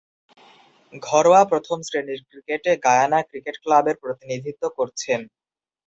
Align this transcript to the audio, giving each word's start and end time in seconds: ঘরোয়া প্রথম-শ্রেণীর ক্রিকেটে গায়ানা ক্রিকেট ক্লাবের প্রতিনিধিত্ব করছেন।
ঘরোয়া 1.03 1.41
প্রথম-শ্রেণীর 1.51 2.19
ক্রিকেটে 2.27 2.71
গায়ানা 2.85 3.19
ক্রিকেট 3.29 3.55
ক্লাবের 3.63 3.95
প্রতিনিধিত্ব 4.03 4.63
করছেন। 4.77 5.19